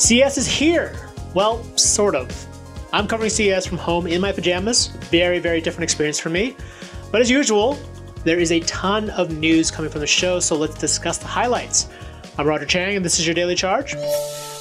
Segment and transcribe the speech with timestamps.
[0.00, 0.96] CES is here.
[1.34, 2.26] Well, sort of.
[2.90, 4.86] I'm covering CES from home in my pajamas.
[5.10, 6.56] Very, very different experience for me.
[7.12, 7.78] But as usual,
[8.24, 11.90] there is a ton of news coming from the show, so let's discuss the highlights.
[12.38, 13.94] I'm Roger Cheng, and this is your Daily Charge.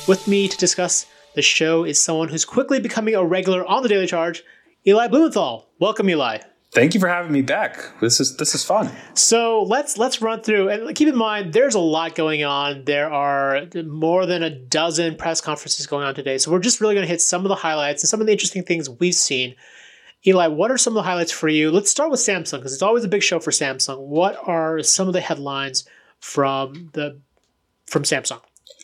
[0.09, 1.05] With me to discuss
[1.36, 4.44] the show is someone who's quickly becoming a regular on the Daily Charge,
[4.85, 5.70] Eli Blumenthal.
[5.80, 6.40] Welcome, Eli.
[6.71, 7.99] Thank you for having me back.
[7.99, 8.91] This is this is fun.
[9.15, 12.85] So let's let's run through and keep in mind there's a lot going on.
[12.85, 16.38] There are more than a dozen press conferences going on today.
[16.38, 18.34] So we're just really going to hit some of the highlights and some of the
[18.34, 19.55] interesting things we've seen.
[20.27, 21.71] Eli, what are some of the highlights for you?
[21.71, 24.02] Let's start with Samsung because it's always a big show for Samsung.
[24.02, 25.86] What are some of the headlines
[26.20, 27.20] from the
[27.88, 28.41] from Samsung?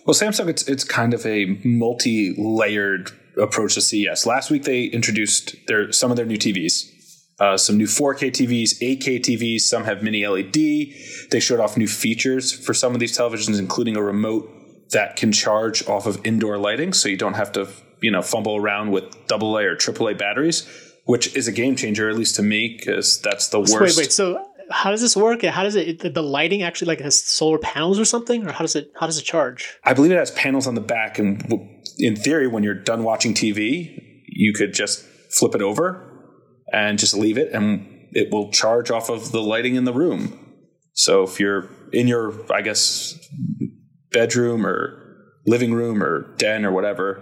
[0.07, 4.25] Well, Samsung it's it's kind of a multi-layered approach to CES.
[4.25, 6.94] Last week they introduced their some of their new TVs
[7.39, 9.61] uh, some new 4K TVs, 8K TVs.
[9.61, 10.53] Some have mini LED.
[11.31, 14.49] They showed off new features for some of these televisions, including a remote
[14.91, 17.67] that can charge off of indoor lighting, so you don't have to
[18.01, 20.67] you know fumble around with AA or AAA batteries,
[21.05, 23.73] which is a game changer, at least to me, because that's the worst.
[23.73, 24.13] Wait, wait.
[24.13, 25.43] So how does this work?
[25.43, 28.75] How does it the lighting actually like has solar panels or something, or how does
[28.75, 29.77] it how does it charge?
[29.83, 33.33] I believe it has panels on the back, and in theory, when you're done watching
[33.33, 36.14] TV, you could just flip it over
[36.71, 40.39] and just leave it and it will charge off of the lighting in the room.
[40.93, 43.19] So if you're in your, I guess,
[44.11, 45.01] bedroom or
[45.45, 47.21] living room or den or whatever,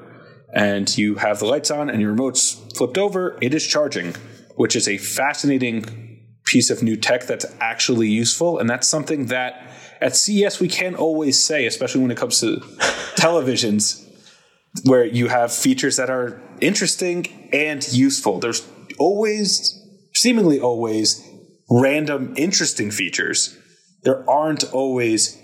[0.54, 4.14] and you have the lights on and your remote's flipped over, it is charging,
[4.56, 8.60] which is a fascinating piece of new tech that's actually useful.
[8.60, 12.58] And that's something that at CES we can't always say, especially when it comes to
[13.16, 14.08] televisions,
[14.86, 18.40] where you have features that are interesting and useful.
[18.40, 18.62] There's
[19.00, 19.80] always,
[20.14, 21.28] seemingly always,
[21.70, 23.58] random interesting features.
[24.04, 25.40] There aren't always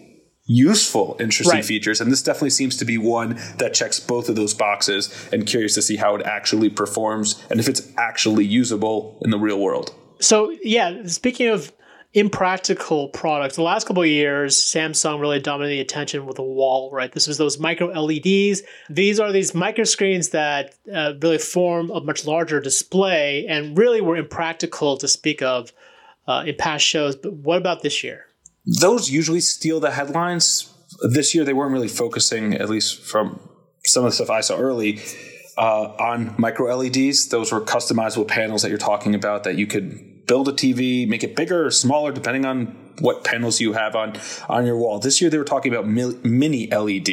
[0.49, 1.65] useful, interesting right.
[1.65, 2.01] features.
[2.01, 5.75] And this definitely seems to be one that checks both of those boxes and curious
[5.75, 9.93] to see how it actually performs and if it's actually usable in the real world.
[10.19, 11.71] So, yeah, speaking of
[12.13, 13.55] impractical products.
[13.55, 17.11] The last couple of years, Samsung really dominated the attention with a wall, right?
[17.11, 18.63] This was those micro LEDs.
[18.89, 24.01] These are these micro screens that uh, really form a much larger display and really
[24.01, 25.71] were impractical to speak of
[26.27, 27.15] uh, in past shows.
[27.15, 28.25] But what about this year?
[28.65, 30.73] Those usually steal the headlines.
[31.01, 33.39] This year, they weren't really focusing, at least from
[33.85, 34.99] some of the stuff I saw early,
[35.57, 37.29] uh, on micro LEDs.
[37.29, 41.23] Those were customizable panels that you're talking about that you could build a TV, make
[41.23, 42.67] it bigger or smaller depending on
[42.99, 44.13] what panels you have on
[44.47, 44.99] on your wall.
[44.99, 47.09] This year they were talking about mini LED,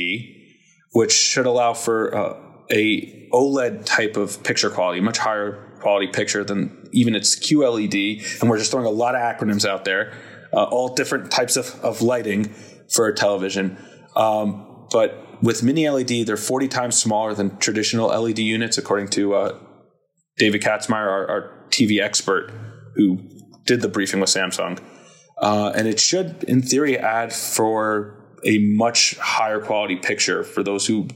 [0.92, 2.36] which should allow for uh,
[2.70, 8.40] a OLED type of picture quality, much higher quality picture than even its QLED.
[8.40, 10.12] And we're just throwing a lot of acronyms out there,
[10.52, 12.52] uh, all different types of, of lighting
[12.90, 13.78] for a television.
[14.14, 19.34] Um, but with mini LED, they're 40 times smaller than traditional LED units, according to
[19.34, 19.58] uh,
[20.38, 22.50] David Katzmaier, our, our TV expert
[22.96, 23.18] who
[23.64, 24.80] did the briefing with Samsung.
[25.38, 28.14] Uh, and it should, in theory, add for
[28.44, 31.08] a much higher quality picture for those who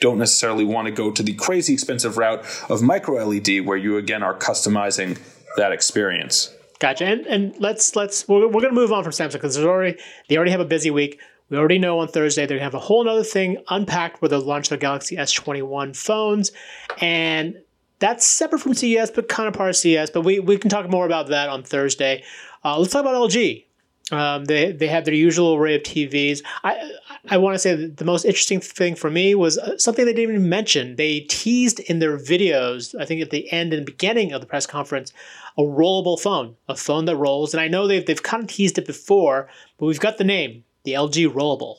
[0.00, 3.96] don't necessarily want to go to the crazy expensive route of micro LED, where you
[3.96, 5.18] again are customizing
[5.56, 6.54] that experience.
[6.78, 7.06] Gotcha.
[7.06, 10.36] And, and let's let's we're, we're going to move on from Samsung because already they
[10.36, 11.20] already have a busy week.
[11.48, 14.28] We already know on Thursday they're going to have a whole other thing unpacked where
[14.28, 16.52] they'll launch their Galaxy S21 phones,
[17.00, 17.56] and
[17.98, 20.10] that's separate from CES, but kind of part of CES.
[20.10, 22.22] But we, we can talk more about that on Thursday.
[22.64, 23.64] Uh, let's talk about LG.
[24.12, 26.42] Um, they they have their usual array of TVs.
[26.62, 26.90] I
[27.30, 30.34] I want to say the most interesting thing for me was uh, something they didn't
[30.34, 30.96] even mention.
[30.96, 34.66] They teased in their videos, I think at the end and beginning of the press
[34.66, 35.12] conference,
[35.56, 37.54] a rollable phone, a phone that rolls.
[37.54, 40.64] And I know they've they've kind of teased it before, but we've got the name,
[40.84, 41.78] the LG Rollable.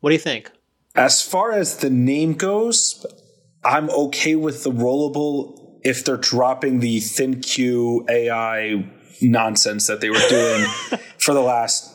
[0.00, 0.50] What do you think?
[0.94, 3.04] As far as the name goes,
[3.66, 8.88] I'm okay with the rollable if they're dropping the ThinQ AI
[9.20, 10.64] nonsense that they were doing
[11.18, 11.92] for the last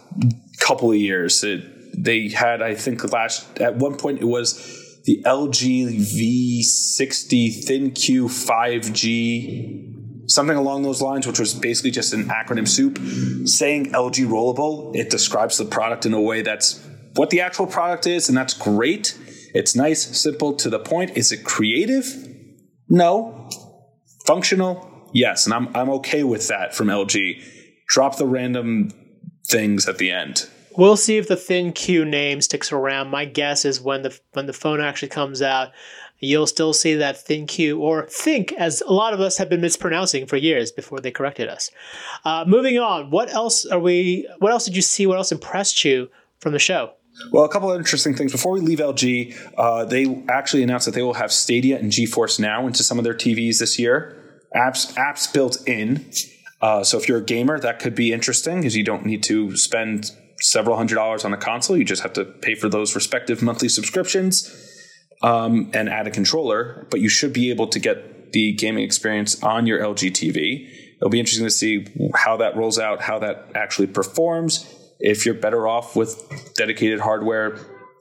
[0.59, 1.45] couple of years.
[1.45, 4.55] It, they had, I think, last at one point it was
[5.05, 12.67] the LG V60 ThinQ 5G, something along those lines, which was basically just an acronym
[12.67, 12.97] soup.
[13.47, 16.85] Saying LG Rollable, it describes the product in a way that's
[17.15, 19.17] what the actual product is, and that's great.
[19.53, 21.17] It's nice, simple, to the point.
[21.17, 22.05] Is it creative?
[22.89, 23.49] No.
[24.25, 25.09] Functional?
[25.13, 25.45] Yes.
[25.45, 27.43] And I'm, I'm okay with that from LG.
[27.87, 28.91] Drop the random
[29.47, 30.49] things at the end.
[30.77, 33.09] We'll see if the thin ThinQ name sticks around.
[33.09, 35.71] My guess is when the when the phone actually comes out,
[36.19, 39.59] you'll still see that thin ThinQ or Think, as a lot of us have been
[39.59, 41.69] mispronouncing for years before they corrected us.
[42.23, 44.29] Uh, moving on, what else are we?
[44.39, 45.05] What else did you see?
[45.05, 46.09] What else impressed you
[46.39, 46.93] from the show?
[47.31, 48.31] Well, a couple of interesting things.
[48.31, 52.39] Before we leave LG, uh, they actually announced that they will have Stadia and GeForce
[52.39, 54.41] Now into some of their TVs this year.
[54.55, 56.11] Apps apps built in.
[56.61, 59.55] Uh, so if you're a gamer, that could be interesting because you don't need to
[59.55, 61.77] spend several hundred dollars on a console.
[61.77, 64.49] You just have to pay for those respective monthly subscriptions
[65.21, 66.87] um, and add a controller.
[66.91, 70.69] But you should be able to get the gaming experience on your LG TV.
[70.97, 74.65] It'll be interesting to see how that rolls out, how that actually performs.
[75.01, 77.57] If you're better off with dedicated hardware,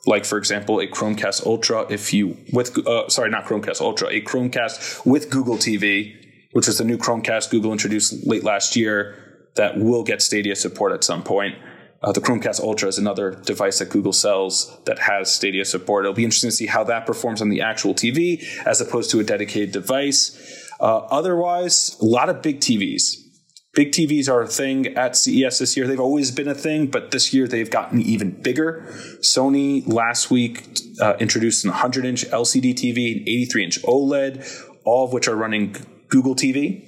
[0.07, 4.21] like for example a Chromecast Ultra, if you with uh, sorry not Chromecast Ultra, a
[4.21, 6.15] Chromecast with Google TV,
[6.53, 9.17] which is the new Chromecast Google introduced late last year
[9.57, 11.55] that will get Stadia support at some point.
[12.03, 16.05] Uh, the Chromecast Ultra is another device that Google sells that has Stadia support.
[16.05, 19.21] It'll be interesting to see how that performs on the actual TV as opposed to
[19.21, 20.67] a dedicated device.
[20.81, 23.23] Uh, otherwise, a lot of big TVs.
[23.73, 25.87] Big TVs are a thing at CES this year.
[25.87, 28.85] They've always been a thing, but this year they've gotten even bigger.
[29.21, 30.67] Sony last week
[31.01, 35.37] uh, introduced an 100 inch LCD TV, an 83 inch OLED, all of which are
[35.37, 35.77] running
[36.09, 36.87] Google TV.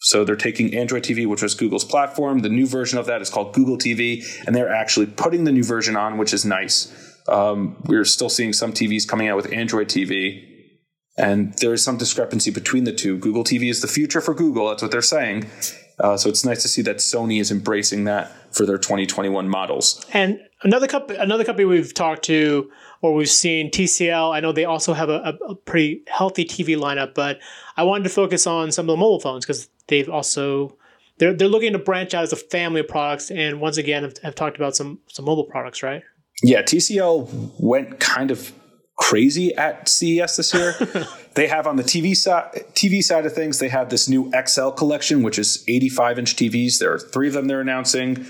[0.00, 2.40] So they're taking Android TV, which was Google's platform.
[2.40, 5.64] The new version of that is called Google TV, and they're actually putting the new
[5.64, 6.92] version on, which is nice.
[7.28, 10.44] Um, we're still seeing some TVs coming out with Android TV,
[11.16, 13.18] and there is some discrepancy between the two.
[13.18, 14.68] Google TV is the future for Google.
[14.68, 15.46] That's what they're saying.
[16.00, 20.04] Uh, so it's nice to see that Sony is embracing that for their 2021 models.
[20.12, 22.70] And another company, another company we've talked to
[23.02, 24.34] or we've seen TCL.
[24.34, 27.40] I know they also have a, a pretty healthy TV lineup, but
[27.76, 30.76] I wanted to focus on some of the mobile phones because they've also
[31.18, 34.16] they're they're looking to branch out as a family of products, and once again have,
[34.18, 36.02] have talked about some some mobile products, right?
[36.42, 38.52] Yeah, TCL went kind of
[38.98, 40.74] crazy at CES this year.
[41.34, 44.70] they have on the TV side TV side of things, they have this new XL
[44.70, 46.78] collection, which is 85 inch TVs.
[46.78, 48.26] There are three of them they're announcing.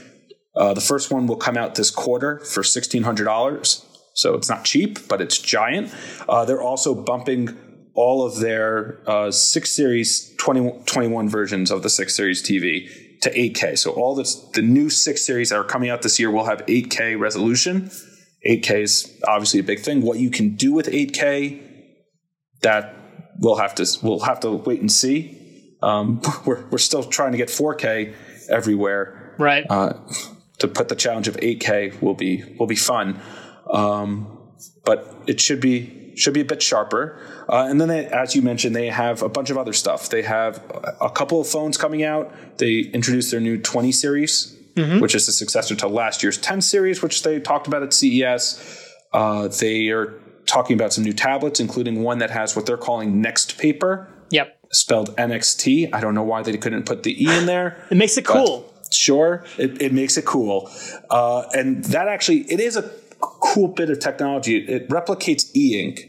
[0.55, 3.85] Uh, the first one will come out this quarter for sixteen hundred dollars,
[4.15, 5.93] so it's not cheap, but it's giant.
[6.29, 7.56] Uh, they're also bumping
[7.94, 12.88] all of their uh, six series 20, 21 versions of the six series TV
[13.23, 13.76] to 8K.
[13.76, 16.64] So all this, the new six series that are coming out this year will have
[16.67, 17.91] 8K resolution.
[18.46, 20.02] 8K is obviously a big thing.
[20.02, 21.62] What you can do with 8K,
[22.62, 22.94] that
[23.38, 25.76] we'll have to we'll have to wait and see.
[25.82, 28.14] Um, we're we're still trying to get 4K
[28.49, 29.35] everywhere.
[29.38, 29.64] Right.
[29.69, 29.94] Uh,
[30.58, 33.20] to put the challenge of 8K will be will be fun,
[33.73, 34.38] um,
[34.85, 37.20] but it should be should be a bit sharper.
[37.49, 40.08] Uh, and then, they, as you mentioned, they have a bunch of other stuff.
[40.08, 40.62] They have
[41.00, 42.58] a couple of phones coming out.
[42.58, 45.01] They introduced their new 20 series, mm-hmm.
[45.01, 48.87] which is the successor to last year's 10 series, which they talked about at CES.
[49.13, 53.21] Uh, they are talking about some new tablets, including one that has what they're calling
[53.21, 54.09] Next Paper.
[54.31, 54.59] Yep.
[54.73, 55.95] Spelled NXT.
[55.95, 57.77] I don't know why they couldn't put the E in there.
[57.91, 58.73] it makes it cool.
[58.91, 60.71] Sure, it, it, makes it cool.
[61.11, 62.91] Uh, and that actually, it is a
[63.21, 64.57] cool bit of technology.
[64.57, 66.09] It, replicates e ink.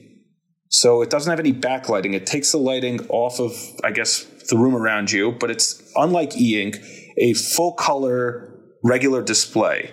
[0.70, 2.14] So it doesn't have any backlighting.
[2.14, 6.38] It takes the lighting off of, I guess, the room around you, but it's unlike
[6.38, 6.78] e ink,
[7.18, 9.92] a full color regular display.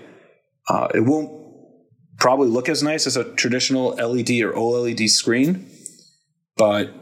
[0.69, 1.31] Uh, it won't
[2.19, 5.69] probably look as nice as a traditional LED or OLED screen,
[6.57, 6.93] but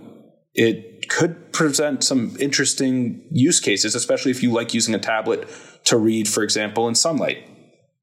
[0.55, 5.49] it could present some interesting use cases, especially if you like using a tablet
[5.85, 7.49] to read, for example, in sunlight.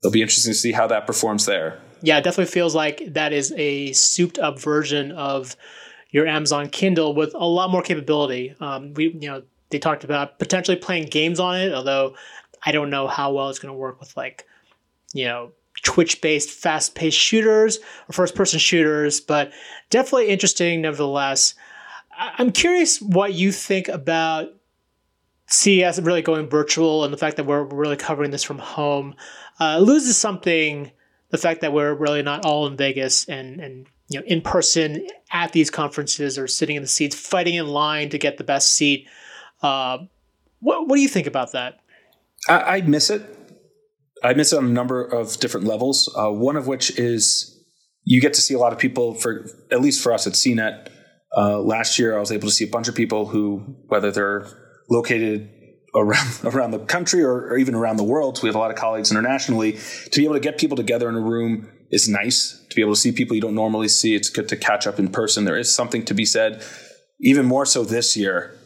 [0.01, 1.81] It'll be interesting to see how that performs there.
[2.01, 5.55] Yeah, it definitely feels like that is a souped up version of
[6.09, 8.55] your Amazon Kindle with a lot more capability.
[8.59, 12.15] Um, we, you know, they talked about potentially playing games on it, although
[12.63, 14.45] I don't know how well it's going to work with like,
[15.13, 15.51] you know,
[15.83, 19.51] Twitch based fast paced shooters or first person shooters, but
[19.89, 21.55] definitely interesting nevertheless.
[22.17, 24.49] I'm curious what you think about
[25.47, 29.15] CES really going virtual and the fact that we're really covering this from home
[29.59, 30.91] uh, loses something.
[31.29, 35.07] The fact that we're really not all in Vegas and and you know in person
[35.31, 38.73] at these conferences or sitting in the seats, fighting in line to get the best
[38.73, 39.07] seat.
[39.61, 39.99] Uh,
[40.59, 41.80] what what do you think about that?
[42.47, 43.23] I, I miss it.
[44.23, 46.13] I miss it on a number of different levels.
[46.15, 47.59] Uh, one of which is
[48.03, 49.13] you get to see a lot of people.
[49.15, 50.89] For at least for us at CNET,
[51.35, 54.47] uh, last year I was able to see a bunch of people who, whether they're
[54.89, 55.49] located
[55.95, 58.39] around around the country or, or, even around the world.
[58.41, 59.73] We have a lot of colleagues internationally.
[60.11, 62.63] To be able to get people together in a room is nice.
[62.69, 64.99] To be able to see people you don't normally see, it's good to catch up
[64.99, 65.45] in person.
[65.45, 66.63] There is something to be said,
[67.19, 68.57] even more so this year,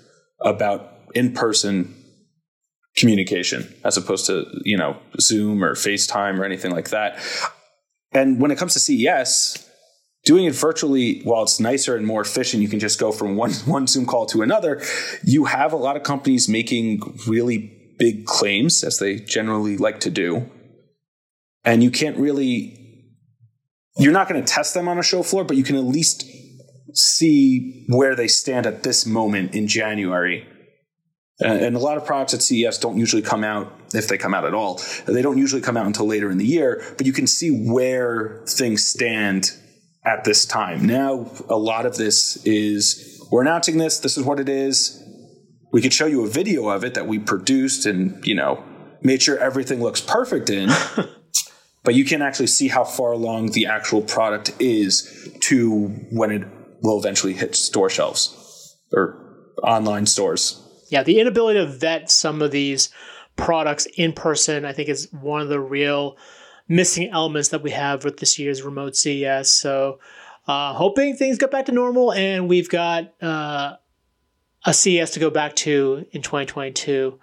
[0.41, 1.95] about in person
[2.97, 7.19] communication as opposed to you know Zoom or FaceTime or anything like that.
[8.11, 9.69] And when it comes to CES,
[10.23, 13.51] doing it virtually, while it's nicer and more efficient, you can just go from one,
[13.65, 14.81] one Zoom call to another.
[15.23, 20.09] You have a lot of companies making really big claims, as they generally like to
[20.09, 20.49] do.
[21.63, 22.85] And you can't really
[23.97, 26.25] you're not going to test them on a show floor, but you can at least
[26.93, 30.47] see where they stand at this moment in January.
[31.39, 34.45] And a lot of products at CES don't usually come out, if they come out
[34.45, 37.27] at all, they don't usually come out until later in the year, but you can
[37.27, 39.51] see where things stand
[40.05, 40.85] at this time.
[40.85, 45.01] Now, a lot of this is we're announcing this, this is what it is.
[45.73, 48.63] We could show you a video of it that we produced and, you know,
[49.01, 50.69] made sure everything looks perfect in.
[51.83, 56.47] but you can actually see how far along the actual product is to when it
[56.81, 60.61] will eventually hit store shelves or online stores.
[60.87, 62.89] Yeah, the inability to vet some of these
[63.35, 66.17] products in person, I think, is one of the real
[66.67, 69.51] missing elements that we have with this year's remote CES.
[69.51, 69.99] So,
[70.47, 73.75] uh, hoping things get back to normal and we've got uh,
[74.65, 77.19] a CES to go back to in 2022.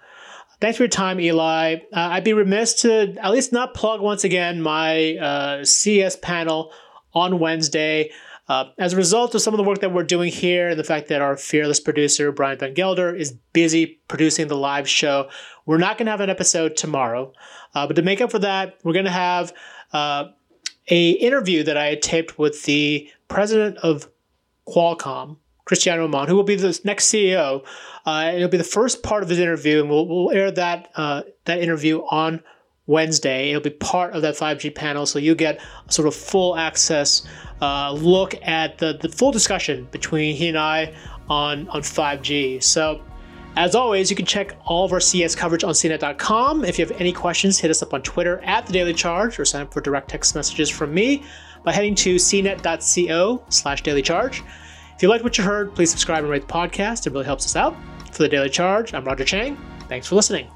[0.59, 1.75] Thanks for your time, Eli.
[1.75, 6.71] Uh, I'd be remiss to at least not plug once again my uh, CES panel
[7.13, 8.11] on Wednesday.
[8.49, 10.83] Uh, as a result of some of the work that we're doing here and the
[10.83, 15.29] fact that our fearless producer, Brian Van Gelder, is busy producing the live show,
[15.65, 17.31] we're not going to have an episode tomorrow.
[17.73, 19.53] Uh, but to make up for that, we're going to have
[19.93, 20.25] uh,
[20.89, 24.09] a interview that I had taped with the president of
[24.67, 27.65] Qualcomm, Cristiano Amon, who will be the next CEO.
[28.05, 31.23] Uh, it'll be the first part of his interview, and we'll, we'll air that uh,
[31.45, 32.43] that interview on
[32.85, 33.49] Wednesday.
[33.49, 37.25] It'll be part of that 5G panel, so you get a sort of full access
[37.61, 40.93] uh, look at the, the full discussion between he and I
[41.29, 42.61] on, on 5G.
[42.61, 43.01] So,
[43.55, 46.65] as always, you can check all of our CES coverage on CNET.com.
[46.65, 49.45] If you have any questions, hit us up on Twitter at The Daily Charge or
[49.45, 51.23] sign up for direct text messages from me
[51.63, 54.43] by heading to cnet.co slash daily charge.
[54.95, 57.07] If you liked what you heard, please subscribe and rate the podcast.
[57.07, 57.75] It really helps us out.
[58.11, 59.57] For The Daily Charge, I'm Roger Cheng.
[59.87, 60.52] Thanks for listening.